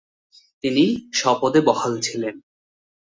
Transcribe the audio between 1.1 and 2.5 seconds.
স্বপদে বহাল ছিলেন।